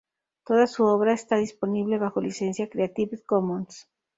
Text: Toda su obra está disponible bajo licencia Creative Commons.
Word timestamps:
Toda 0.45 0.65
su 0.65 0.85
obra 0.85 1.13
está 1.13 1.35
disponible 1.35 1.99
bajo 1.99 2.21
licencia 2.21 2.67
Creative 2.69 3.21
Commons. 3.23 3.87